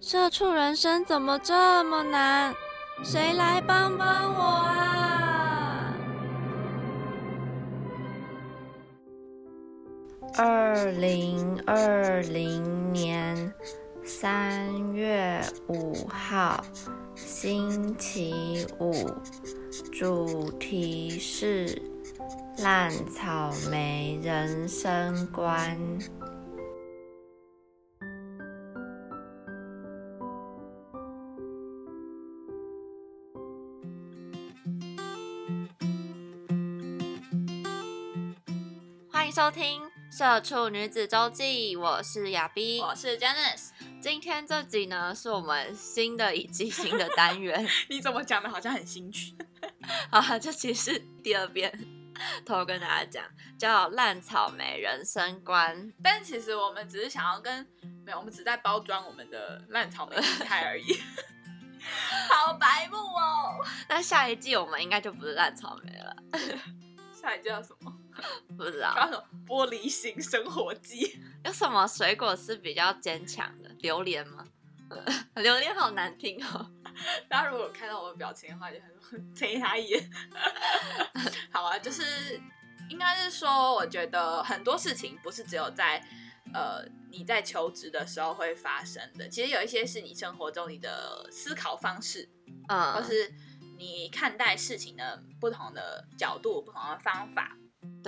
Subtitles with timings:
[0.00, 2.54] 社畜人生怎么这么难？
[3.02, 5.92] 谁来帮帮我啊！
[10.36, 13.52] 二零二零年
[14.04, 16.64] 三月五号，
[17.16, 18.92] 星期五，
[19.92, 21.82] 主题是
[22.58, 25.76] 烂草莓人生观。
[39.30, 43.68] 收听《社畜女子周记》，我是亚碧，我是 Janice。
[44.00, 47.64] 今天这集呢，是我们新的一季新的单元。
[47.88, 49.36] 你怎么讲的，好像很新奇？
[50.10, 51.70] 啊，这其实是第二遍，
[52.44, 53.24] 偷跟大家讲，
[53.58, 55.76] 叫《烂草莓人生观》。
[56.02, 57.64] 但其实我们只是想要跟
[58.04, 60.84] 没有，我们只在包装我们的烂草莓心态而已。
[62.28, 63.64] 好白目哦！
[63.88, 66.16] 那下一季我们应该就不是烂草莓了。
[67.12, 67.94] 下一季叫什么？
[68.56, 68.94] 不知道。
[69.46, 71.20] 玻璃心生活记。
[71.44, 73.68] 有什么水果是比较坚强的？
[73.80, 74.44] 榴莲吗？
[75.36, 76.70] 榴莲好难听哦。
[77.28, 80.10] 大家如果看到我的表情的话，就很催他一眼。
[81.50, 82.40] 好啊，就是
[82.88, 86.02] 应该是说，我觉得很多事情不是只有在
[86.52, 92.28] 呃你在求职的时候会发生的，其实有一些是你生活中你的思考方式，
[92.68, 93.32] 嗯，或是。
[93.80, 97.56] 你看待事情的不同的角度、不同的方法，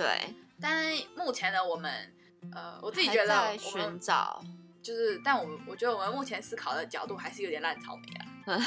[0.01, 0.35] 对。
[0.59, 1.91] 但目前呢，我们
[2.53, 4.43] 呃，我自己觉得寻找，
[4.81, 8.61] 就是，但我们我觉得我们目前思考的角度还是有点烂草莓啊。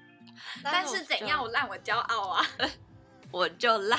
[0.62, 2.46] 但是怎样我烂我骄傲啊，
[3.30, 3.98] 我就烂，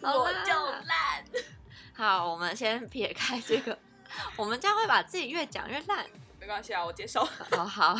[0.00, 0.52] 我就
[0.84, 1.24] 烂。
[1.94, 3.78] 好，我们先撇开这个，
[4.36, 6.06] 我们将会把自己越讲越烂，
[6.38, 7.24] 没关系啊，我接受。
[7.24, 7.98] 好好。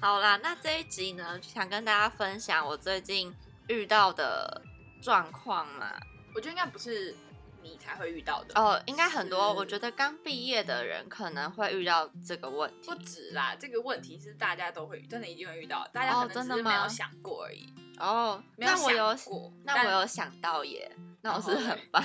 [0.00, 3.34] 好啦，那这一集呢，想跟大家分享我最近
[3.68, 4.62] 遇到的
[5.02, 5.92] 状况嘛。
[6.34, 7.14] 我觉得应该不是
[7.62, 9.52] 你才会遇到的哦，应该很多。
[9.52, 12.88] 我觉得刚毕业的人可能会遇到这个问题。
[12.88, 17.66] 不止啦，这个问题是大家都会，真的一定会遇到，大家可能只是没有想过而已。
[17.98, 20.90] 哦，那我有过，那我有想到耶，
[21.22, 22.02] 那我是很棒。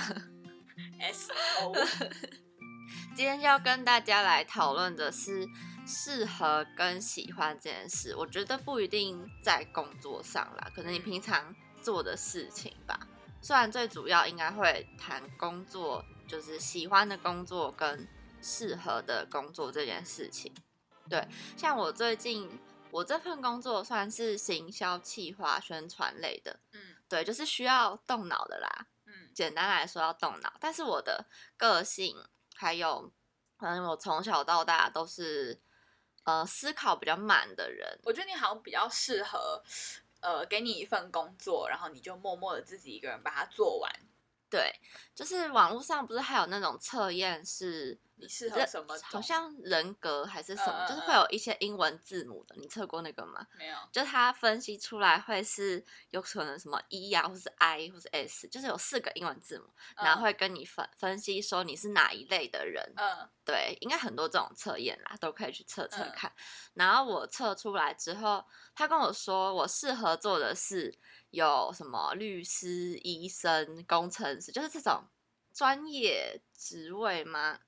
[0.98, 1.74] S O，
[3.16, 5.46] 今天要跟大家来讨论的是。
[5.88, 13.05] 适合跟喜欢这件事，我觉得不一定在工作上啦，可能你平常做的事情吧。
[13.40, 18.08] 虽然最主要应该会谈工作，就是喜欢的工作跟
[18.42, 20.54] 适合的工作这件事情。
[21.08, 21.26] 对，
[21.56, 22.60] 像我最近
[22.90, 28.86] 我这份工作算是行销、企划、宣传类的，嗯，对，就是需要动脑的啦。
[29.04, 31.26] 嗯，简单来说要动脑，但是我的
[31.56, 32.16] 个性
[32.54, 33.12] 还有，
[33.56, 35.60] 可能我从小到大都是。
[36.26, 39.62] 呃，思考比较慢的人，我觉得你好像比较适合，
[40.26, 43.92] 呃，给你一份工作，然后你就默默的自己一个人把它做完。
[44.50, 44.72] 对，
[45.14, 47.96] 就是网络上不是还有那种测验是。
[48.18, 48.98] 你适合什么？
[49.04, 52.56] 好像人格还是什么，就是会有一些英文字母的。
[52.56, 53.46] 你测过那个吗？
[53.58, 53.76] 没有。
[53.92, 59.66] 就它分析出来会是有可能什么 E 啊，或是 I，或是 S，就是有四个英文字母，
[59.96, 62.92] 然后会跟你分分析说你是哪一类的人。
[62.96, 63.28] 嗯。
[63.44, 66.32] 对，应该很多这种测验啦，都可以去测测看。
[66.74, 68.44] 然后我测出来之后，
[68.74, 70.98] 他跟我说我适合做的是
[71.30, 75.04] 有什么律师、医生、工程师，就是这种
[75.52, 77.60] 专业职位吗？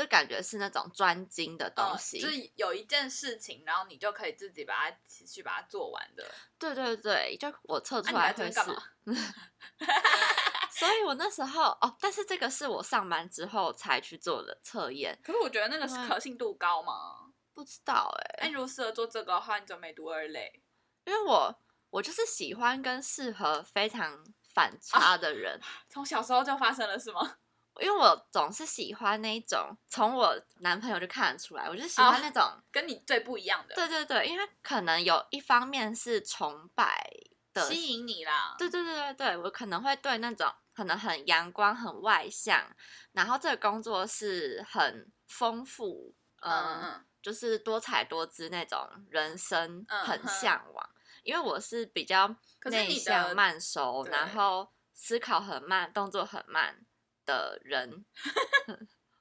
[0.00, 6.26] 就感觉是那种专精的东西，就是有一件事情，然后你就可以自己把它去把它做完的。
[6.58, 8.60] 对对对，就我测出来会是。
[10.72, 15.18] 所以我那时候哦，但是这个是我上班之后才去做的测验。
[15.22, 17.32] 可是我觉得那个是可信度高吗？
[17.52, 18.46] 不知道哎。
[18.46, 20.62] 那如果适合做这个的话，你怎么没读二类？
[21.04, 21.54] 因为我
[21.90, 24.24] 我就是喜欢跟适合非常
[24.54, 25.60] 反差的人。
[25.90, 27.36] 从小时候就发生了是吗？
[27.80, 33.74] 因为我总是喜欢那一种，从我男朋友就看得出来，我就喜欢那种 跟你最不一样的。
[33.74, 37.10] 对对对，因为他可能有一方面是崇拜
[37.52, 38.54] 的，吸引你啦。
[38.58, 42.64] 对对对对对，我可能会对那种可能很阳光、很外向，
[43.12, 50.90] 然后这个工作是很丰富，嗯，就是多彩多姿那种人生很向往，
[51.22, 52.34] 因为我是比较
[52.64, 56.84] 内向慢熟，然后思考很慢，动作很慢
[57.30, 58.04] 的人。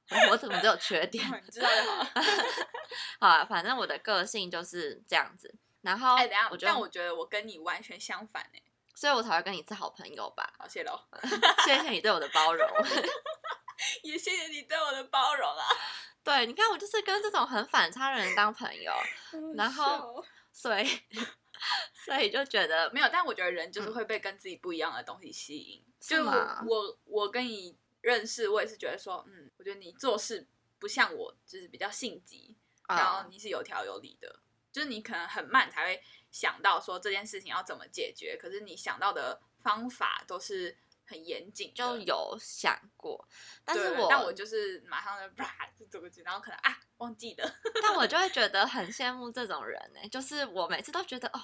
[0.32, 1.24] 我怎么只有缺点？
[1.46, 2.12] 你知道就好了。
[3.22, 5.54] 好啊，反正我的个性就是这样子。
[5.82, 8.62] 然后，哎、等下，但我觉得我跟你完全相反哎、
[8.96, 10.52] 所以我才会跟你是好朋友吧。
[10.58, 11.00] 好，谢喽，
[11.64, 12.68] 谢谢你对我的包容。
[14.02, 15.64] 也谢谢你对我的包容啊。
[16.24, 18.92] 对，你看我就是跟这种很反差的人当朋友，
[19.56, 20.88] 然后后所以
[21.94, 25.86] 所以就觉得没有，但我觉得人就是会被跟自己不一样的东西吸引。
[26.00, 30.48] 就我我跟你认识，我也是觉得说，嗯，我觉得你做事
[30.80, 32.56] 不像我，就是比较性急，
[32.88, 34.40] 然后嗯你是有条有理的，
[34.72, 36.02] 就是你可能很慢才会
[36.32, 43.28] 想到说这件事情要怎么解决，可是你想到的方法都是很严谨，就有想过，
[43.66, 51.42] 但是我但我就是马上就啪就走过去，然后可能啊忘记了， 但我就会觉得很羡慕这种人呢、就是我每次都觉得哦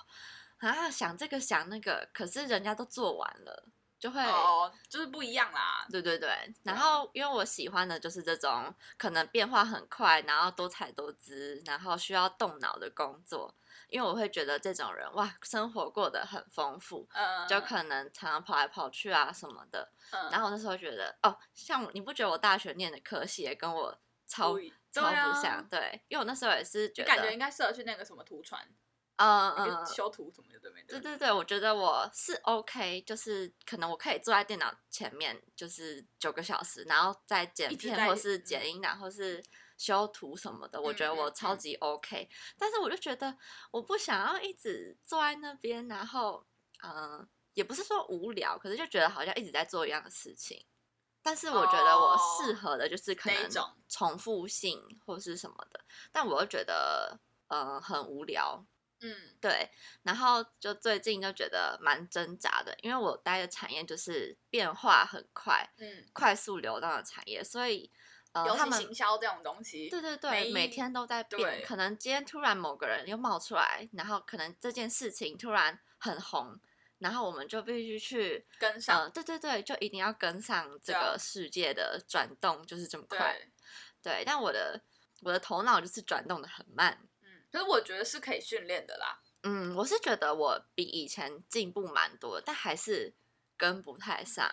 [0.58, 3.68] 啊想这个想那个，可是人家都做完了，
[4.06, 4.22] 就会。
[4.24, 5.86] 哦，就是不一样啦。
[5.90, 6.30] 对对对，
[6.62, 13.52] 然后因为我喜欢的就是这种可能变化很快，然后多彩多姿，然后需要动脑的工作，
[13.90, 19.90] 因为我会觉得这种人哇，生活过得很丰富，嗯，就可能常常跑来跑去啊什么的。
[20.12, 23.98] 嗯，然后我那时候觉得哦，像你不觉得我大学念的科系也跟我
[24.28, 24.60] 超不
[24.92, 25.68] 超不像？
[25.68, 28.62] 对，因为我那时候也是觉得，就感觉应该适合去那个什么图传，
[29.18, 39.44] 嗯那个嗯，修图什么的，对没对对对，我觉得我是 OK，就是可能我可以坐在电脑前面，就是九个小时，然后再剪片或是嗯剪音然后是
[39.78, 42.30] 修图什么的，我觉得嗯嗯嗯我超级 OK。
[42.58, 43.38] 但是我就觉得
[43.72, 46.46] 我不想要一直坐在那边，然后
[46.84, 50.66] 嗯、呃也不是说无聊，可是就觉得好像一直在做一样的事情。
[51.22, 53.50] 但是我觉得我适哦合的就是可能
[53.88, 55.80] 重复性或是什么的，
[56.12, 57.18] 但我又觉得
[57.48, 58.64] 呃很无聊，
[59.02, 59.70] 嗯对，
[60.04, 67.92] 然后就最近就觉得蛮挣扎的，因为我待的产业就是变化很快、嗯，快速流动的产业，所以
[68.32, 76.60] 呃，尤其他们行销这种东西，对对对，每一天都在变，可能今天突然某个人又冒出来，然后可能这件事情突然很红，
[77.00, 83.38] 然后我们就必须去跟上，呃，对对对，就一定要跟上这个世界的转动，就是这么快。
[84.02, 84.82] 对，对，但我的
[85.22, 87.08] 我的头脑就是转动的很慢。
[87.56, 89.22] 嗯，可是我觉得是可以训练的啦。
[89.44, 93.14] 嗯，我是觉得我比以前进步蛮多，但还是
[93.56, 94.52] 跟不太上。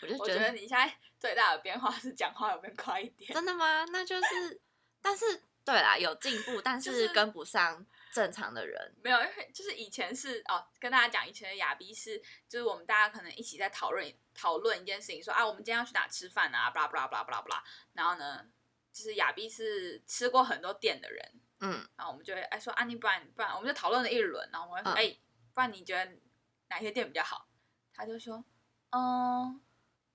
[0.00, 3.32] 我就我觉觉得得你现在最大的变化是讲话有变快一点。
[3.34, 3.84] 真的吗？
[3.86, 4.60] 那就 是，
[5.02, 8.94] 但是对啦，有进步，但就是是跟不上正常的人。
[9.02, 17.64] 没有，因为就是以前是哦，跟大家讲，以前的亚逼是，就是我们大家可能一起在讨论讨论一件事情，说啊，我们今天要去哪吃饭啊，巴拉巴拉巴拉巴拉巴拉。
[17.94, 18.46] 然后呢，
[18.92, 25.18] 就是亚逼是吃过很多店的人，嗯，然后我们就会哎说啊，你不然不然，我们就讨论了一轮，然后我们会说嗯哎、
[25.54, 26.12] 不然你觉得
[26.68, 27.48] 哪些店比较好？
[27.94, 28.44] 他就说
[28.90, 29.60] 嗯，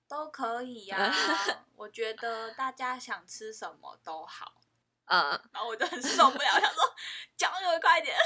[0.08, 1.12] 都可以呀、
[1.74, 4.60] 我觉得大家想吃什么都好。
[5.06, 6.94] 嗯，然后我就很受不了，想说
[7.36, 8.16] 讲给我快一点。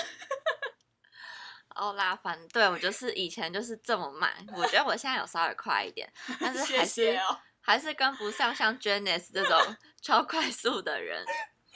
[1.74, 6.10] 哦啦，反正对我就是以前就是这么慢，我觉得我现在有稍微快一点，
[6.40, 11.24] 但是谢还是谢哦，还是跟不上像 Janice 这种 超快速的人。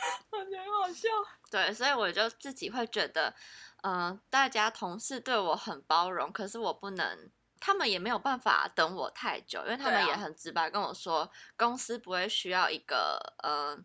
[0.30, 1.08] 我觉得很好笑。
[1.50, 3.34] 对，所以我就自己会觉得，
[3.82, 13.76] 嗯、大家同事对我很包容，可是我不能，他们也没有办法等我太久，因为他们也很直白跟我说，公司不会需要一个，呃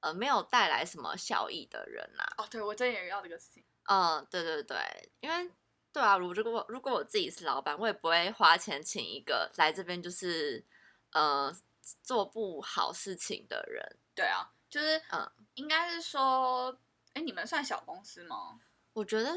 [0.00, 3.64] 呃，没有带来什么效益的人呐、哦，对我真也遇到这个事情。
[3.84, 4.78] 嗯，对对对，
[5.20, 5.50] 因为
[5.92, 10.64] 对啊，如如果如果我自己是老板，我也不会花钱请一个来这边就是，
[11.12, 11.54] 呃，
[12.02, 13.96] 做不好事情的人。
[14.14, 16.78] 对啊，就是嗯，应该是说，
[17.14, 18.60] 哎，你们算小公司吗？
[18.92, 19.32] 我觉得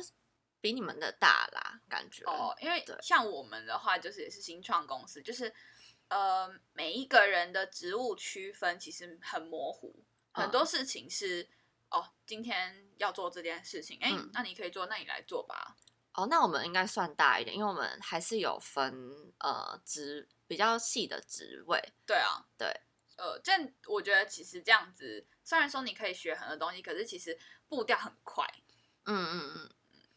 [0.62, 2.24] 比你们的大啦，感觉。
[2.26, 5.54] 哦，因为像我们的话，就是也是新创公司，就是
[6.10, 11.50] 呃，每一个人的职务区分其实很模糊，很嗯多事情是
[11.90, 15.76] 哦，今天要做这件事情，哎、嗯那你可以做，那你来做吧。
[16.14, 21.94] 哦，那我们应该算大一点，因为我们还是有分呃职比较细的职位。
[22.08, 22.82] 对啊，对，
[23.18, 23.52] 呃，这
[23.88, 28.48] 我觉得其实这样子，虽然说你可以学很多东西，可是其实步调很快。
[29.06, 29.70] 嗯嗯嗯，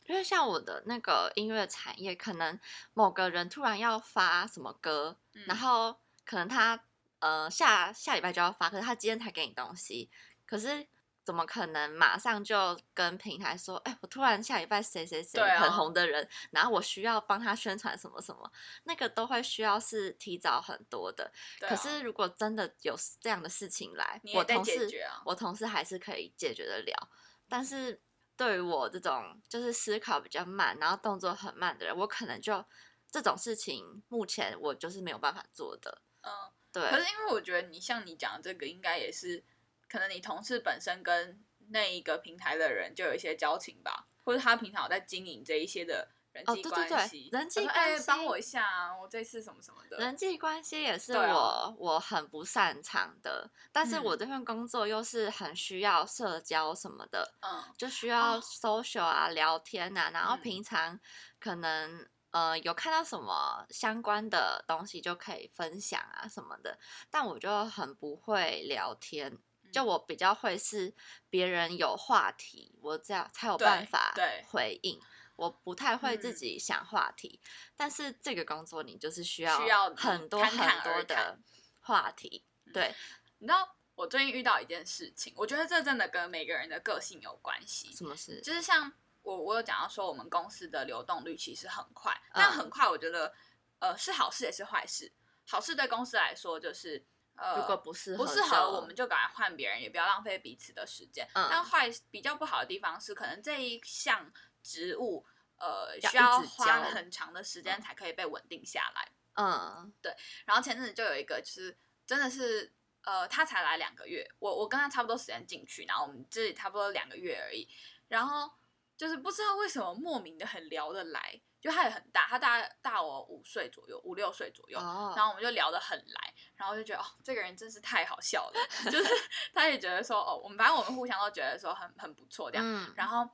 [0.07, 2.59] 因为像我的那个音乐产业，可能
[2.95, 6.85] 某个人突然要发什么歌，嗯然后可能他
[7.19, 10.11] 呃下下礼拜就要发，可是他今天才给你东西，
[10.47, 10.87] 可是。
[11.31, 18.51] 怎么可能马上就跟平台说，哎、我突然下礼拜谁谁谁很红的人，然后我需要帮他宣传什么什么，
[18.83, 21.31] 那个都会需要是提早很多的。
[21.61, 24.91] 啊可是如果真的有这样的事情来，我同事
[25.25, 27.09] 我同事还是可以解决得了。
[27.49, 28.03] 但是
[28.37, 32.65] 对于我这种就是思考比较慢，然后动作很慢的人，我可能就
[33.09, 36.03] 这种事情，目前我就是没有办法做的。
[36.23, 39.45] 嗯，对，可是因为我觉得你像你讲的这个，应该也是
[39.90, 58.40] 可能你同事本身跟那一个平台的人就有一些交情吧，或者他平常有在经营这一些的人际哦对对对关系，人际关系帮我一下啊，我这次什么什么的，人际关系也是我、我很不擅长的，但是嗯我这份工作又是很需要社交什么的，嗯就需要哦。
[58.40, 60.42] social 啊、聊天啊，然后嗯。
[60.42, 60.99] 平常
[61.40, 66.78] 可能呃有看到什么相关的东西就可以分享啊什么的，
[67.11, 69.38] 但我就很不会聊天。
[69.73, 70.95] 就嗯我比较会是
[71.29, 75.00] 别人有话题，我这样才有对办法对回应。
[75.37, 77.41] 我不太会自嗯己想话题，
[77.75, 81.39] 但是这个工作你就是需要需要很多很多的
[81.81, 82.45] 话题。
[82.75, 82.95] 对，
[83.39, 87.91] 你知道我最近遇到一件事情，我觉得这真的跟每个人的个性有关系。
[87.91, 88.39] 什么事？
[88.43, 93.33] 就是像我，我有讲到说，我们公司的流动率其实很快，但嗯很快，我觉得
[93.79, 95.11] 呃是好事也是坏事。
[95.47, 97.03] 好事对公司来说就是
[97.40, 101.26] 呃，如果不适合不适合，我们就赶快换别人，也不要浪费彼此的时间。
[101.35, 104.30] 嗯但坏比较不好的地方是，可能这一项
[104.62, 105.26] 职务
[105.59, 109.11] 呃要需要花很长的时间才可以被稳定下来。
[109.37, 112.70] 嗯对然后前阵子就有一个，就是真的是，
[113.04, 117.66] 呃，他才来两个月，我我跟他差不多时间进去，然后我们这里差不多两个月而已，
[118.09, 118.50] 然后
[118.99, 129.09] 就是不知道为什么莫名的很聊得来，就他也很大，他大大我五岁左右，五六岁左右，哦，然后我们就聊得很来，然后就觉得哦，这个人真是太好笑了， 就是
[129.52, 133.29] 他也觉得说哦，我们反正我们互相都觉得说很很不错这样，嗯，然后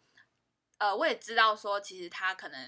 [0.78, 2.60] 呃，我也知道说，其实他可能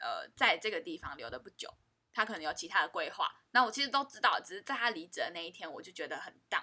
[0.00, 1.72] 呃在这个地方留的不久，
[2.12, 3.28] 他可能有其他的规划。
[3.50, 6.62] 那我其实都知道，只是在他离职的那一天，我就觉得很荡，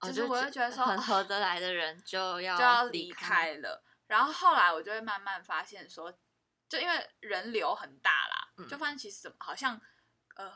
[0.00, 3.84] 哦就是我就觉得说哦很合得来的人就要就要离离开了。
[4.06, 6.12] 然后后来我就会慢慢发现说，
[6.68, 9.80] 就因为人流很大啦，嗯就发现其实怎么好像
[10.36, 10.52] 呃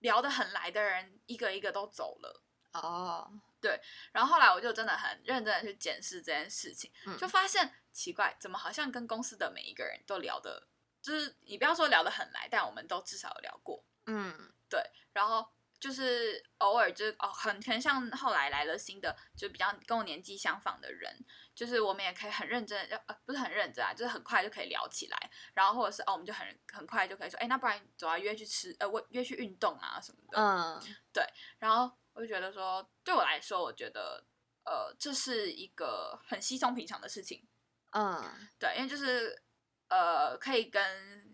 [0.00, 2.42] 聊得很来的人一个一个都走了。
[2.72, 3.78] 哦，对
[4.12, 10.68] 然后后来我就真的很认真的去检视这件事情，嗯就发现奇怪，怎么好像跟公司的每一个人都聊的，
[11.02, 13.84] 就是你不要说聊得很来，但我们都至少有聊过。
[14.06, 15.46] 嗯对然后
[15.82, 21.12] 就是偶尔就是哦，很很像后来来了新的，就比较跟我年纪相仿的人，
[21.56, 30.80] 就是我们也可以很认真的，呃，不是很认真啊，就是很快就可以聊起来，然后或者是哦，我们就很很快就可以说，哎，那不然走啊，约去吃，呃，我约去运动啊什么的，嗯。
[31.12, 31.26] 对
[31.58, 34.24] 然后我就觉得说，对我来说，我觉得
[34.64, 37.44] 呃，这是一个很稀松平常的事情，
[37.90, 38.22] 嗯，
[38.56, 39.42] 对，因为就是
[39.88, 40.80] 呃，可以跟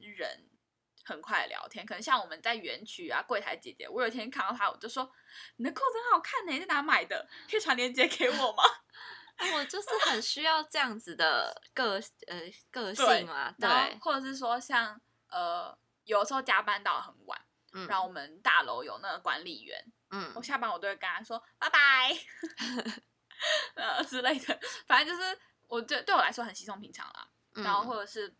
[0.00, 0.47] 人
[1.08, 5.10] 很快聊天，可能像我们在园区啊，柜台姐姐，我有一天看到她，我就说
[5.56, 7.26] 你的裤子很好看呢，在哪买的？
[7.50, 8.62] 可以传链接给我吗？
[9.54, 11.94] 我就是很需要这样子的个
[12.26, 17.40] 呃个性嘛，对，或者是说像呃，有时候加班到很晚，
[17.72, 22.18] 嗯然后我们大楼有那个管理员，嗯我下班我都会跟他说拜拜，
[23.74, 25.38] 呃之类的，反正就是
[25.68, 27.28] 我对对我来说很稀松平常啦。
[27.54, 28.36] 嗯然后或者是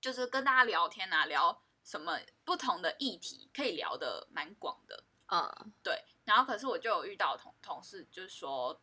[0.00, 5.04] 就是跟大家聊天啊，聊什么不同的议题，可以聊的蛮广的。
[5.28, 8.78] 嗯对，然后可是我就有遇到同同事，就是说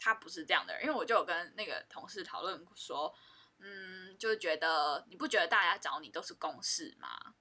[0.00, 3.14] 他不是这样的人，因为我就有跟那个同事讨论说，
[3.58, 7.36] 嗯，就是觉得你不觉得大家找你都是公事吗？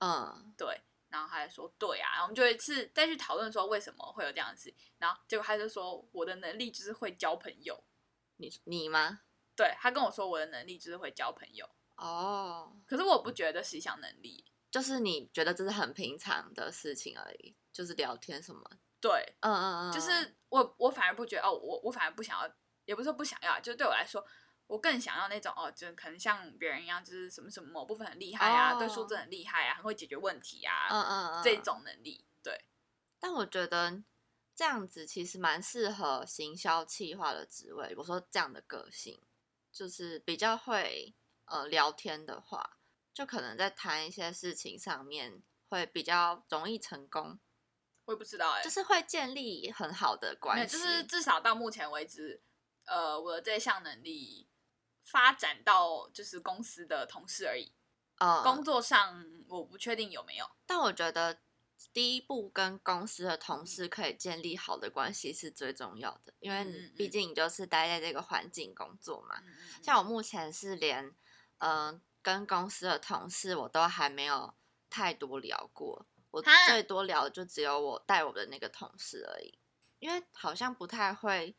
[0.00, 7.82] 嗯对，然后他就说对啊，然后我们就一次再去讨论说为什么会有这样的事，然后结果他就说我的能力就是会交朋友，
[8.36, 9.20] 你你吗？
[9.56, 18.62] 对他跟我说我的能力就是会交朋友，哦，可是我不觉得是一项能力，就是你觉得这是很平常的事情而已，就是聊天什么，
[19.00, 24.24] 对，嗯嗯嗯，就是我我反而不觉得哦，我我反而不想要，也不是说不想要，就对我来说，
[24.66, 32.64] 我更想要那种哦，就可能像别人一样，就是什么什么某部分很厉害啊，哦对数字很厉害啊，很会解决问题啊，嗯嗯嗯这种能力，对，
[33.18, 34.02] 但我觉得
[34.56, 37.94] 这样子其实蛮适合行销企划的职位。
[37.96, 39.20] 我说这样的个性，
[39.72, 41.14] 就是比较会
[41.46, 42.78] 呃聊天的话，
[43.12, 47.38] 就可能在谈一些事情上面会比较容易成功，
[48.04, 50.76] 我也不知道哎、就是会建立很好的，关系。
[50.76, 52.42] 就是至少到目前为止，
[52.86, 54.48] 呃，我的这项能力
[55.04, 57.74] 发展到就是公司的同事而已，
[58.18, 60.50] 呃工作上我不确定有没有。
[60.66, 61.40] 但我觉得
[61.92, 69.38] 第一步跟公司的同事可以建立好的关系是最重要的，因为毕竟你就是待在这个环境工作嘛。
[69.40, 71.16] 嗯嗯像我目前是连嗯、
[71.58, 74.54] 呃跟公司的同事我都还没有
[74.88, 79.58] 太多聊过，我最多聊的就只有我带我的那个同事而已，
[79.98, 81.56] 因为好像不太会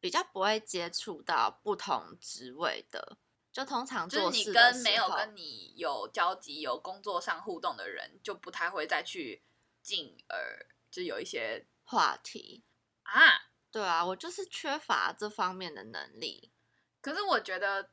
[0.00, 3.16] 比较不会接触到不同职位的，
[3.52, 9.42] 就通常就是你跟没有跟你有交集、有工作上互动的人，就不太会再去
[9.82, 12.64] 进而就有一些话题。
[13.02, 13.48] 啊。
[13.72, 16.50] 对啊，我就是缺乏这方面的能力。
[17.00, 17.90] 可是我觉得，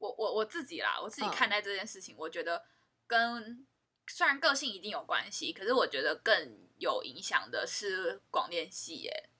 [0.00, 2.64] 我我我自己啦，我自己嗯看待这件事情，我觉得
[3.06, 3.64] 跟
[4.08, 9.30] 虽然个性一定有关系，可是我觉得更有影响的是广电系耶。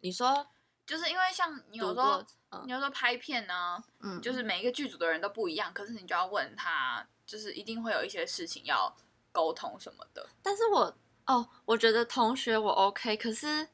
[0.00, 0.46] 你说
[0.86, 8.94] 就是因为像你有时候，嗯你有时候拍片呢、嗯，就是每一个剧组的人都不一样，可是你就要问他，就是一定会有一些事情要
[9.32, 10.28] 沟通什么的。
[10.42, 10.96] 但是我
[11.26, 13.68] 哦，我觉得同学我 OK，可是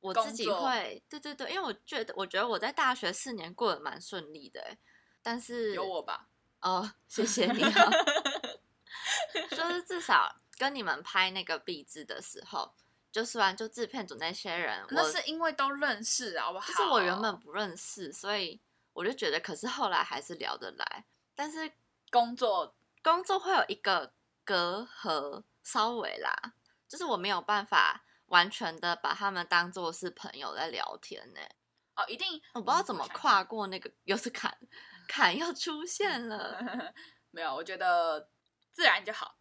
[0.00, 4.78] 我自己会，对对对，因为我觉得我觉得我在大学四年过得蛮顺利的欸，
[5.22, 6.28] 但是有我吧？
[6.60, 7.90] 哦，谢谢你啊，
[9.50, 12.74] 就是至少跟你们拍那个壁纸的时候，
[13.10, 16.66] 就虽然就制片组那些人，那是因为都认识，好不好？
[16.66, 18.60] 就是我原本不认识，所以
[18.92, 21.72] 我就觉得，可是后来还是聊得来，但是
[22.10, 24.12] 工作工作会有一个
[24.44, 26.54] 隔阂，稍微啦，
[26.88, 31.40] 就是我没有办法完全的把他们当做是朋友在聊天呢、
[31.96, 34.54] 哦，一定我不知道怎么跨过那个， 又是坎，
[35.08, 36.92] 坎又出现了
[37.30, 38.28] 没有，我觉得
[38.72, 39.36] 自然就好。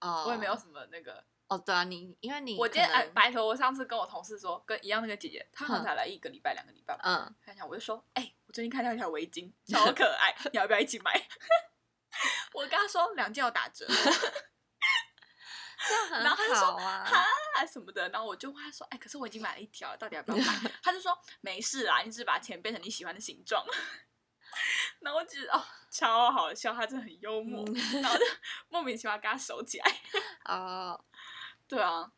[0.00, 1.24] 哦，我也没有什么那个。
[1.48, 7.02] 哦，对啊，你因为你我今天可能哎，白头，我上次跟我同事说，跟一样那个姐姐，她好像哼才来一个礼拜、两个礼拜吧。
[7.04, 11.12] 嗯，看一下，我就说，哎、我最近看到一条围巾，超可爱， 你要不要一起买？
[12.54, 13.86] 我跟她说两件有打折
[15.86, 17.04] 这样很然后她就说好啊，
[17.56, 20.72] 啊什么的，然后我就问她说，哎、可是我已经买了一条，到底要不要买？
[20.82, 23.62] 她就说没事啦，你只是把钱变成你喜欢的形状。
[25.00, 28.24] 然后我觉得哦，超好笑，他真的很幽默，嗯然后就
[28.68, 30.00] 莫名其妙跟他熟起来。
[30.44, 31.04] 哦，
[31.68, 32.12] 对啊，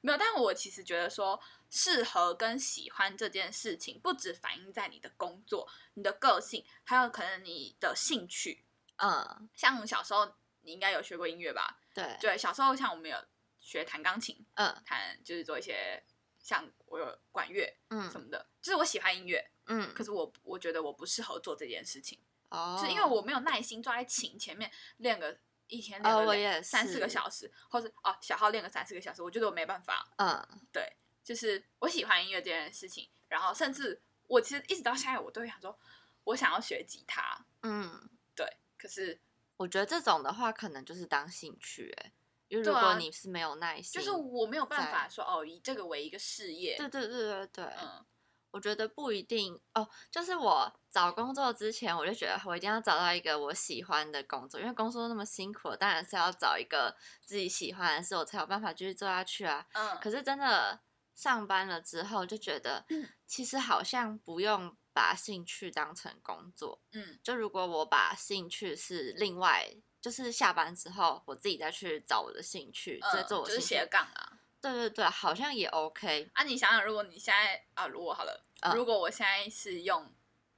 [0.00, 8.64] 没有，但我其实觉得说，适合跟喜欢这件事情，不止反映在你的工作、你的个性，还有可能你的兴趣。
[8.96, 11.78] 嗯，像小时候你应该有学过音乐吧？
[11.94, 13.16] 对，对，小时候像我们有
[13.58, 16.02] 学弹钢琴，嗯弹就是做一些
[16.38, 22.18] 像我有管乐嗯什嗯么的，就是我喜欢音乐，嗯，可是我我觉得我不适合做这件事情，
[22.50, 25.38] 哦，就是因为我没有耐心坐在琴前面练个。
[25.68, 30.06] 一天练哦个三四个小时，或是哦小号练个三四个小时，我觉得我没办法。
[30.16, 30.60] 嗯。
[30.70, 35.78] 对，就是我喜欢音乐这件事情，然后甚至我其实一直到现在，我都会想说，
[36.24, 38.46] 我想要学吉他，嗯，对，
[38.76, 39.18] 可是
[39.56, 42.12] 我觉得这种的话，可能就是当兴趣哎，
[42.48, 48.04] 因为如果你是没有耐心，就是我没有办法说哦，以这个为一个事业，对对对对对，嗯，
[48.52, 49.88] 我觉得不一定哦。
[50.10, 59.66] 就是我找工作之前，我就觉得我一定要找到一个我喜欢的工作，因为工作那么辛苦，当然是要找一个自己喜欢的事，我才有办法继续做下去啊。
[59.72, 60.80] 嗯，可是真的
[61.14, 66.80] 上班了之后，就觉得嗯其实好像不用把兴趣当成工作。
[66.92, 73.86] 嗯就如果我把兴趣是另外，就是下班之后我自己再去找我的兴趣，再嗯，做我兴趣就是斜。
[73.86, 74.38] 杠啊。
[74.62, 76.30] 对对对，好像也 OK。
[76.34, 80.14] 啊，你想想，如果你现在啊，如果好了，嗯如果我现在是用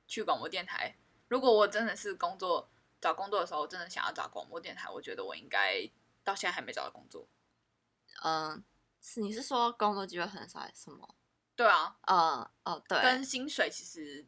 [0.06, 0.94] 去广播电台，
[1.28, 5.90] 如果我真的是工作找工作的时候，真的想要找广播电台，我觉得我应该
[6.22, 7.26] 到现在还没找到工作。
[8.22, 8.62] 嗯，
[9.00, 11.14] 是你是说工作机会很少还是什么？
[11.56, 14.26] 对啊，嗯哦对，跟薪水其实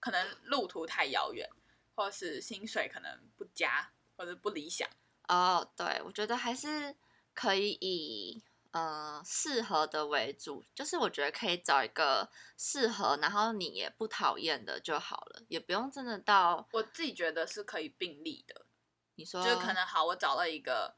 [0.00, 1.48] 可能路途太遥远，
[1.94, 4.88] 或者是薪水可能不佳或者不理想。
[5.28, 6.96] 哦对，我觉得还是
[7.34, 8.42] 可以以
[8.74, 18.66] 呃适合的为主，就是我觉得可以找一个适合，然后你也不讨厌的就好了，也不用真的到我自己觉得是可以并立的，
[19.14, 20.96] 你说就是可能好，我找了一个，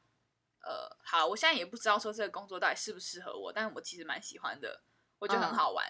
[0.61, 4.81] 呃，好，我现在也不知道说这个工作到底适不适合我，但是我其实蛮喜欢的，
[5.19, 5.85] 我觉得很嗯好玩。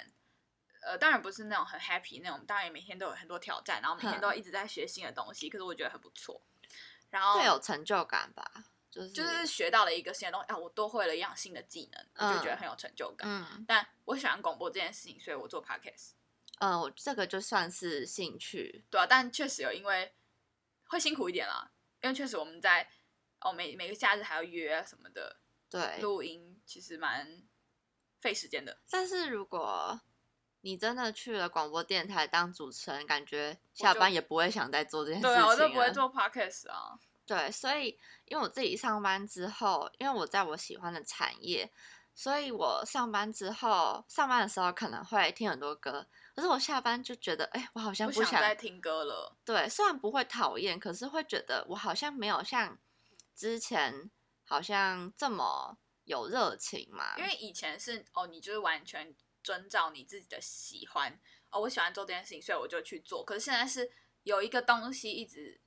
[0.81, 6.41] 呃，当然不是那种很 happy 那种，当然每天都有很多挑战，然后每天都一直在学新的东西，可是我觉得很不错。
[7.09, 13.27] 然后会有成就感吧，就是就是学到了一个新的东西，啊，我多会了一样新的技能，我就觉得嗯很有成就感。
[13.29, 16.11] 嗯但我喜欢广播这件事情，所以我做 podcast。
[16.59, 20.15] 嗯，我这个就算是兴趣，对啊，但确实有因为
[20.85, 21.71] 会辛苦一点啦，
[22.01, 22.89] 因为确实我们在
[23.41, 25.37] 哦每每个假日还要约啊什么的，
[25.69, 25.99] 对。
[26.01, 27.43] 录音其实蛮
[28.19, 28.79] 费时间的。
[28.89, 30.01] 但是如果
[30.61, 36.97] 你真的去了广播电台当主持人，感觉下班也不会想再做这件事情对啊，我都不会做 podcast 啊。
[37.27, 41.69] 对，所以因为我自己上班之后，因为我在我喜欢的产业，
[42.15, 49.35] 所以我上班之后，上班的时候可能会听很多歌，可是我下班就觉得，哎，我好像不想想再听歌了。
[49.43, 52.77] 对，虽然不会讨厌，可是会觉得我好像没有像
[53.35, 54.09] 之前
[54.45, 57.17] 好像这么有热情嘛。
[57.17, 59.13] 因为以前是哦，你就是完全
[59.43, 63.23] 遵照你自己的喜欢，哦，我喜欢做这件事情，所以我就去做。
[63.23, 63.91] 可是现在是
[64.23, 65.59] 有一个东西一直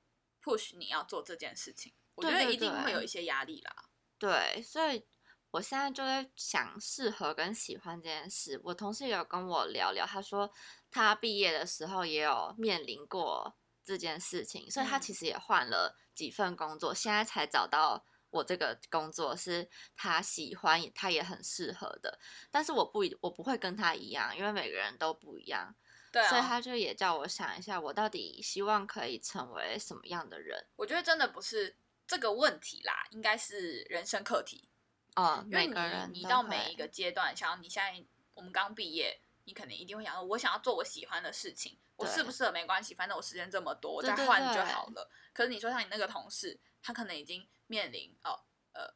[0.43, 3.75] push 你要做这件事情，我觉得一定会有一些压力啦。
[4.17, 5.05] 对，所以
[5.51, 8.59] 我现在就在想适合跟喜欢这件事。
[8.63, 10.51] 我同事有跟我聊聊，他说
[10.89, 22.19] 他毕业的时候也有面临过这件事情，所以他嗯其实也换了几份工作，现在才找到我这个工作是他喜欢，他也很适合的。
[22.49, 25.75] 但是我不，我不会跟他一样，因为每个人都不一样，
[26.11, 30.67] 对啊，所以他就也叫我想一下，我到底希望可以成为什么样的人。
[30.75, 34.67] 我觉得真的不是这个问题啦，应该是人生课题。
[35.15, 38.01] 啊，因为每个人你你到每一个阶段，像你现在
[38.33, 45.09] 我们刚毕业，你可能一定会想说，我想要做我喜欢的事情，我适不适合没关系，反正我时间这么多，我再换就对好了。
[45.33, 48.39] 可是你说像你那个同事，他可能已经面临哦
[48.71, 48.93] 呃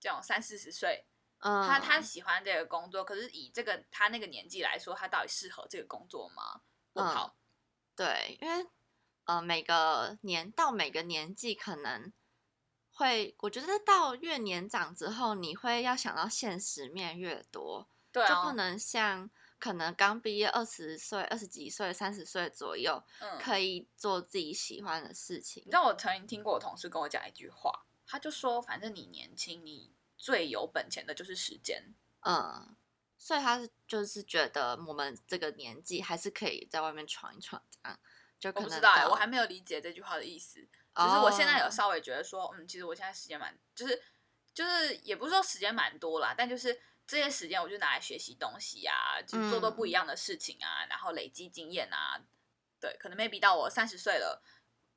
[0.00, 1.04] 这种三四十岁，
[1.42, 6.62] 嗯，他他喜欢这个工作，可是以这个他那个年纪来说，他到底适合这个工作吗？
[6.92, 7.36] 我嗯靠，
[7.96, 8.66] 对，因为
[9.24, 12.12] 呃，每个年到每个年纪，可能
[12.92, 25.72] 会，我觉得到越年长之后，你会要想到现实面越多，对啊，就不能像可能刚毕业二十岁、二十几岁、三十岁左右，嗯，可以做自己喜欢的事情你知。
[25.72, 31.82] 道我曾经听过我同事跟我讲一句话，他就说，反正你年轻，你最有本钱的就是时间。
[32.20, 32.76] 嗯，
[33.18, 37.98] 所以他是就是觉得我们这个年纪还是可以在外面闯一闯，这样
[38.38, 40.60] 就可能我不知道哎、到我还没有理解这句话的意思。
[40.94, 44.00] 只是我现在有哦稍微觉得说，嗯，其实我现在时间蛮，就是
[44.54, 52.22] 就是也不是说时间蛮多啦，但就是这些时间我就拿来学习东西啊，就做做不一嗯样的事情啊，然后累积经验啊。
[52.78, 54.42] 对，可能 maybe 到我三十岁了，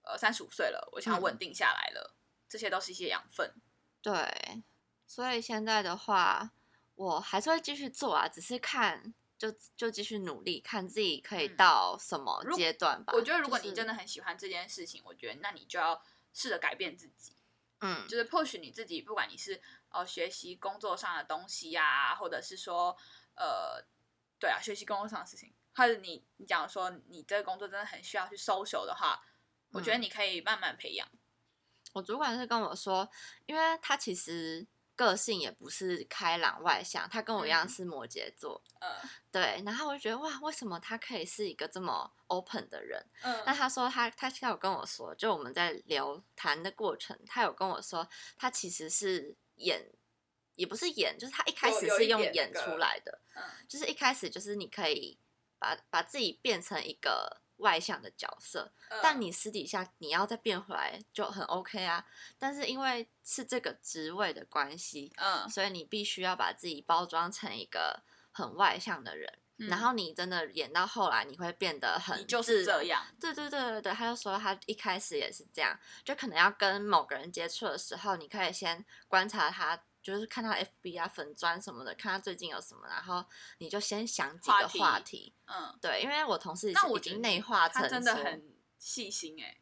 [0.03, 2.15] 呃，三十五岁了，我想稳定下来了，
[2.47, 3.53] 这些都是一些养分。
[4.01, 4.63] 对，
[5.07, 6.51] 所以现在的话，
[6.95, 13.13] 我还是会继续做啊，只是看就就继续努力，看自己可以嗯到什么如阶段吧。
[13.13, 16.01] 我觉得如果你真的很喜欢这件事情，我觉得那你就要
[16.33, 17.35] 试着改变自己。
[17.81, 22.95] 嗯就是 push 你自己，不管你是呃学习工作上的东西呀、或者是说
[23.35, 23.85] 呃，
[24.39, 29.21] 对啊，学习工作上的事情，或者你你假如说你这个工作真的很需要去 social 的话，
[29.71, 31.05] 我觉得嗯你可以慢慢培养。
[31.91, 33.09] 我主管是跟我说，
[33.45, 37.69] 因为他其实个性也不是开朗外向，他跟我一样嗯。
[37.69, 38.89] 是摩羯座，嗯。
[39.31, 43.05] 对，然后我就觉得哇，为什么他可以是一个这么 open 的人？
[43.21, 49.91] 那嗯他说他他他有跟我说，就我们在聊谈的过程，他有跟我说，他其实是演，
[50.55, 53.43] 也不是演，就是他一开始是用演出来的，嗯。
[53.67, 55.19] 就是一开始就是你可以
[55.59, 62.05] 把把自己变成一个外向的角色，嗯但你私底下你要再变回来就很 OK 啊。
[62.37, 69.31] 但是因为是这个职位的关系，嗯，所以你必须要把自己包装成一个很外向的人。
[69.57, 83.25] 嗯然后你真的演到后来，你会变得很就是这样，对对对对对，他就说他一开始也是这样，就可能要跟某个人接触的时候，你可以先观察他，就是看他 FB 啊、粉砖什么的，看他最近有什么，然后
[83.57, 85.33] 你就先想几个话题。
[85.47, 89.57] 嗯，对，因为我同事是已经内化成真的很细心哎、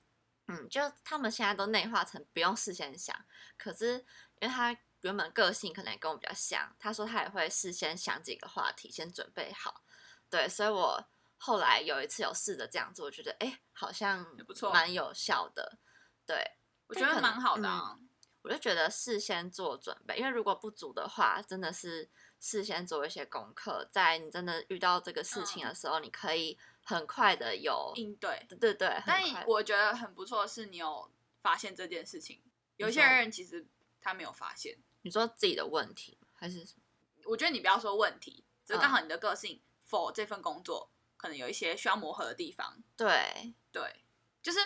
[0.48, 3.16] 嗯，就他们现在都内化成不用事先想，
[3.58, 3.94] 可是
[4.42, 9.86] 因为他原本个性可能也跟我比较像，他说他也会事先想几个话题，先准备好。
[10.30, 15.78] 对，所以我后来有一次有试着这样做，我觉得哎、诶好像也不错蛮有效的。
[16.26, 16.44] 对，
[16.88, 17.98] 我觉得蛮好的、啊。
[18.44, 31.10] 我就觉得事先做准备，因为如果不足的话，真的是事先做一些功课，在你真的遇到这个事情嗯的时候，你可以很快的有，应对，对对对，但我觉得很不错的是，你有
[31.42, 32.42] 发现这件事情。
[32.76, 33.66] 有些人其实
[34.02, 34.78] 他没有发现。
[35.04, 36.82] 你说自己的问题还是什么？
[37.26, 42.84] 我觉得你不要说问题，只是嗯刚好你的个性 for 这份工作可能有一些需要磨合的地方。
[42.98, 44.04] 对，对，
[44.42, 44.60] 就是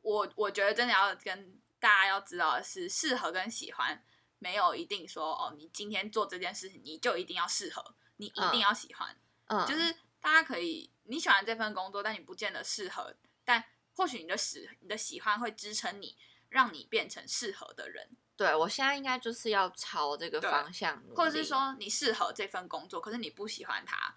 [0.00, 4.04] 我我觉得真的要跟大家要知道的是，适合跟喜欢
[4.38, 9.16] 没有一定说哦，你今天做这件事情你就一定要适合，你一定嗯要喜欢。
[9.46, 13.64] 嗯，就是大家可以你喜欢这份工作，但你不见得适合，但
[13.96, 16.16] 或许你的喜你的喜欢会支撑你，
[16.48, 18.16] 让你变成适合的人。
[18.36, 24.14] 对我现在应该就是要朝这个方向或者是说你适合这份工作，可是你不喜欢它，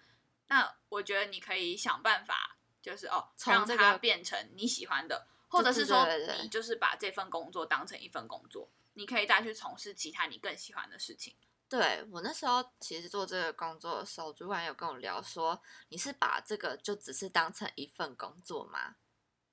[0.47, 6.07] 那我觉得你可以想办法，就是哦，让它变成你喜欢的，或者是说
[6.41, 11.35] 你就是把这份工作当成一份工作，你可以再去从事其他你更喜欢的事情。
[11.69, 18.95] 对我那时候其实做这个工作的时候，主管有跟我聊说，你是把这个就只是当成一份工作吗？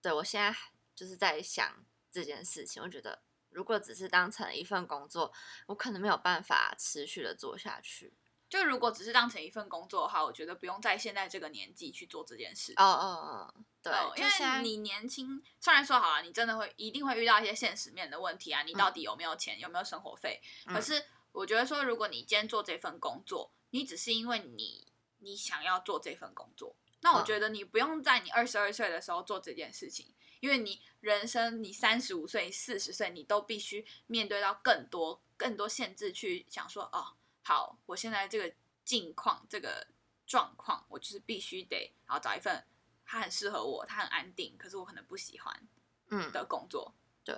[0.00, 0.58] 对我现在
[0.94, 5.32] 就是在想这件事情，我觉得如果只是当成一份工作，
[5.66, 8.14] 我可能没有办法持续的做下去。
[8.50, 12.72] 就如果只是当成一份工作的话，我觉得不用在现在这个年纪去做这件事。
[12.76, 13.06] 哦哦
[13.48, 20.42] 哦，对，哦因为你年轻，虽然说好了，你真的会一定会遇到一些现实面的问题啊，你到底有没有钱，有没有生活费？
[20.66, 37.14] 嗯可是我觉得说，如果你今天做这份工作，你只是因为你你想要做这份工作，那我嗯觉得你不用在你二十二岁的时候做这件事情，因为你人生你三十五岁、四十岁，你都必须面对到更多更多限制，去想说哦，
[37.50, 39.84] 好，我现在这个境况、这个
[40.24, 42.64] 状况，我就是必须得，然后找一份
[43.04, 45.68] 它很适合我，它很安定，可是我可能不喜欢
[46.10, 46.94] 嗯，的工作。
[47.24, 47.36] 对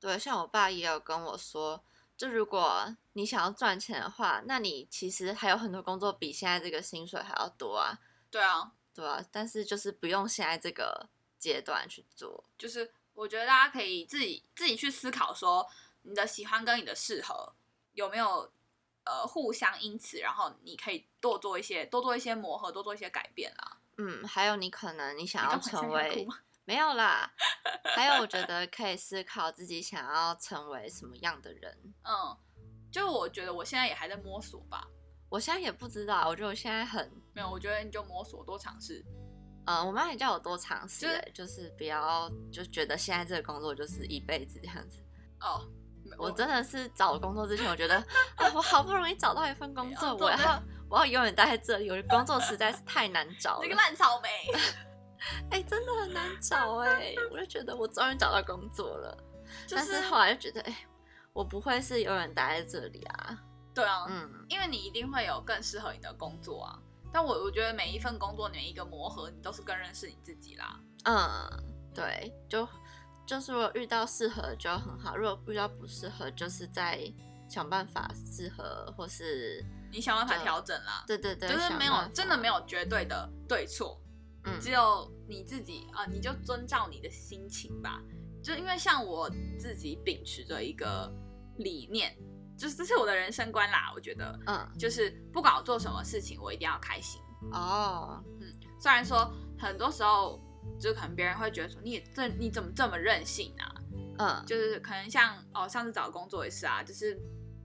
[0.00, 1.84] 对，像我爸也有跟我说，
[2.16, 12.42] 就如果你想要赚钱的话，那你其实还有很多工作比现在这个薪水还要多啊，对啊，对啊，但是就是不用现在这个阶段去做。
[12.56, 15.68] 就是我觉得大家可以自己自己去思考说，
[16.04, 17.54] 你的喜欢跟你的适合
[17.92, 18.50] 有没有
[19.06, 23.78] 呃互相因此，然后你可以多做一些多做一些磨合，多做一些改变啦。
[23.98, 26.26] 嗯，还有你可能你想要成为
[26.66, 27.32] 没有啦，
[27.94, 31.94] 还有我觉 得可以思考自己想要成为什么样的人。
[32.02, 32.36] 嗯，
[32.92, 34.86] 就我觉得我现在也还在摸索吧。
[35.28, 39.04] 我现在也不知道，我觉得我现在很，没有，我觉得你就摸索多尝试。
[39.66, 44.98] 嗯，我妈也叫我多尝试、就是欸，就是不要就觉得现在这个工作就是一辈子这样子。
[45.40, 45.68] 哦，
[46.18, 47.96] 我真的是找工作之前，我觉得
[48.36, 53.62] 啊，我好不容易找到一份工作， 我要我要永远待在这里，我的工作实在是太难找了。
[53.62, 53.74] 这个。
[53.76, 54.28] 烂草莓。
[55.50, 59.16] 哎、真的很难找 哎、我就觉得我终于找到工作了，
[59.66, 60.86] 就但是后来就觉得，哎、
[61.32, 63.38] 我不会是永远待在这里啊。
[63.74, 66.78] 对啊，嗯，因为你一定会有更适合你的工作啊。
[67.12, 70.78] 但我我觉得每一份工作，每一个磨合，你都是更认识你自己啦。
[71.04, 71.50] 嗯，
[71.94, 72.68] 对，就
[73.26, 77.00] 就是如果遇到适合就很好，如果遇到不适合，就是在
[77.48, 81.04] 想办法适合，或是你想办法调整啦。
[81.06, 84.00] 对对对，就是没有真的没有绝对的对错，
[84.44, 88.00] 嗯只有你自己啊、你就遵照你的心情吧。
[88.42, 91.12] 就因为像我自己秉持着一个
[91.56, 92.16] 理念，
[92.56, 93.90] 就是这是我的人生观啦。
[93.92, 97.20] 我觉得嗯就是不管我做什么事情，我一定要开心。
[97.52, 98.46] 哦，嗯
[98.78, 100.40] 虽然说很多时候，
[100.78, 103.74] 就可能别人会觉得说你这你怎么这么任性啊？
[104.18, 107.20] 嗯就是可能像哦，上次找工作也是啊，就是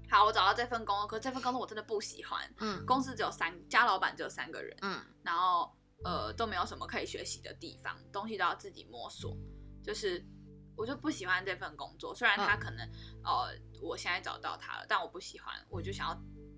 [0.09, 9.37] 好，我找到这份工作，可是这份工作我真的不喜欢，嗯公司只有三家老板只有三个人，嗯然后呃都没有什么可以学习的地方，东西都要自己摸索。
[9.83, 10.23] 就是
[10.75, 12.85] 我就不喜欢这份工作，虽然他嗯可能、
[13.23, 13.49] 呃
[13.81, 16.15] 我现在找到他了，但我不喜欢，我就想要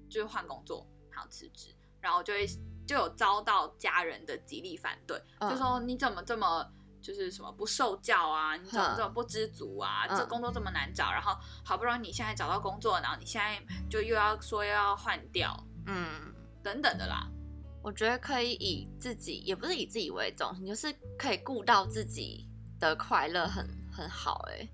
[0.09, 2.45] 就是换工作，想要辞职，然后就会
[2.85, 6.69] 就有遭到家人的极力反对，嗯就说你怎么这么。
[7.03, 10.05] 就是什么不受教啊，你怎么这么不知足啊？
[10.07, 15.53] 嗯这工作这么难找，然后好不容易你现在找到工作，然后你现在就又要说又要换掉，
[15.85, 17.27] 嗯，等等的啦。
[17.83, 22.47] 我觉得可以以自己，也不是以自己为中心，就是可以顾到自己
[22.79, 24.65] 的快乐很，很好哎、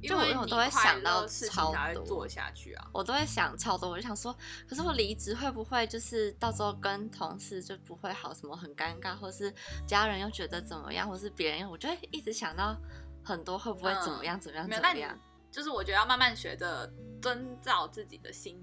[0.00, 2.88] 因为我我都会想到超多做下去啊。
[2.92, 4.36] 我都会想超多，我就想说，
[4.68, 9.52] 可是我离职会不会就是到时候跟同事就不会好，什么很尴尬，或是
[9.86, 12.76] 家人又觉得怎么样，或是别人，我就会一直想到
[13.24, 15.18] 很多会不会怎么样，怎么样，怎么样。
[15.50, 18.62] 就是我觉得要慢慢学着遵照自己的心，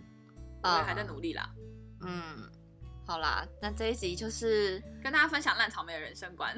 [0.64, 1.50] 我也还在努力啦。
[2.02, 2.48] 嗯，
[3.08, 6.56] 好啦，那这一集就是跟大家分享烂草莓的人生观，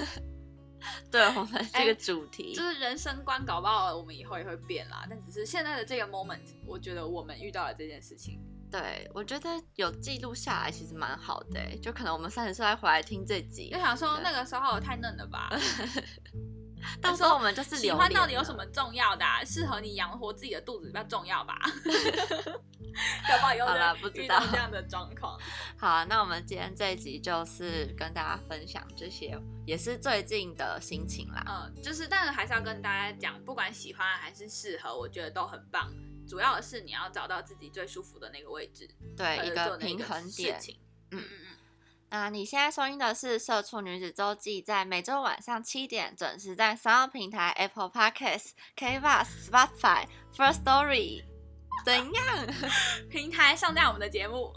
[1.10, 5.06] 对我们这个主题，就是人生观，搞不好我们以后也会变啦。
[5.08, 8.40] 但只是现在的这个 moment，我觉得我们遇到了这件事情，
[8.70, 15.50] 对我觉得有记录下来其实蛮好的欸，就可能我们三十岁再回来听这集就，想说那个时候太嫩了吧。
[17.00, 19.44] 到时候我们就是喜欢到底有什么重要的、啊？
[19.44, 21.60] 适合你养活自己的肚子比较重要吧？
[23.40, 25.38] 好以后好啦不知道遇到这样的状况。
[25.78, 31.44] 好啊，那我们今天这一集就是跟大家分享这些，也是最近的心情啦。
[31.46, 35.92] 嗯，就是，但是还是要跟大家讲，不管喜欢还是适合，我觉得都很棒。
[36.26, 40.58] 主要的是你要找到自己最舒服的那个位置，对，一个平衡点。
[41.10, 41.56] 嗯嗯嗯嗯，
[42.10, 51.31] 那你现在收听的是《社畜女子周记》，在每周晚上七点准时在三个平台 Apple Podcasts、k b u s Spotify、First Story。
[51.84, 52.24] 怎样？
[53.10, 54.52] 平台上架我们的节目，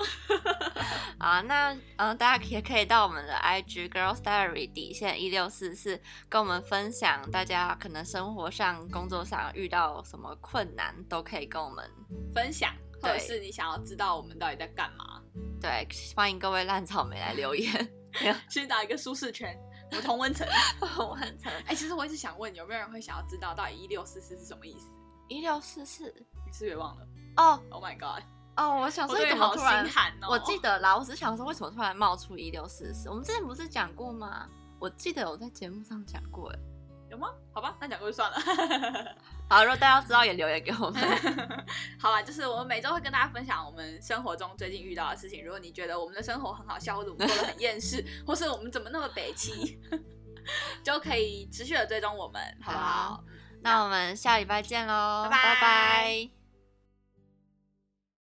[1.17, 5.99] 啊，那嗯、呃大家也可以到我们的 IG Girls Diary 底线一六四四，
[6.29, 11.89] 跟我们分享大家可能生活上、工作上遇到什么困难，都可以跟我们
[12.33, 15.21] 分享，或者是你想要知道我们到底在干嘛，
[15.59, 17.91] 对，欢迎各位烂草莓来留言。
[18.49, 19.57] 寻找一个舒适圈，
[19.91, 20.47] 我同温层。
[20.95, 24.85] 同温层哎、其实我一直想问，有没有人会想要知道到底一六四四是什么意思？
[25.27, 26.25] 一六四四你
[26.57, 28.23] 是不是也忘了哦，？Oh my god！
[28.55, 30.27] 哦，我想说你我对好怎么突然心寒哦。
[30.29, 33.09] 我记得啦，我只是想说为什么突然冒出一六四四？
[33.09, 34.47] 我们之前不是讲过吗？
[34.79, 36.59] 我记得我在节目上讲过哎。
[37.11, 37.27] 有吗？
[37.53, 38.37] 好吧，那讲过就算了。
[39.49, 41.01] 好，如果大家知道也留言给我们。
[41.99, 45.43] 好啦，就是我们每周会跟大家分享我们生活中最近遇到的事情。
[45.43, 49.77] 如果你觉得我们的生活很好笑，或者我们过得很厌世， 或是我们怎么那么北气，
[50.83, 53.23] 就可以持续的追踪我们，好不好？
[53.61, 56.44] 那我们下礼拜见喽，拜拜拜拜